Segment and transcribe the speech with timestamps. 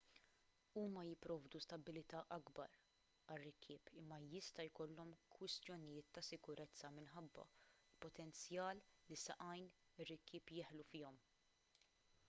[0.79, 2.71] huma jipprovdu stabbiltà akbar
[3.33, 9.71] għar-rikkieb imma jista' jkollhom kwistjonijiet ta' sikurezza minħabba l-potenzjal li saqajn
[10.05, 11.23] ir-rikkieb jeħlu fihom